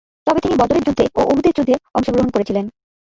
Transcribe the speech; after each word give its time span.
তবে 0.27 0.39
তিনি 0.41 0.55
বদরের 0.57 0.83
যুদ্ধে 0.83 1.05
ও 1.15 1.21
উহুদের 1.31 1.53
যুদ্ধে 1.57 1.75
অংশগ্রহণ 1.95 2.29
করেছিলেন। 2.31 2.65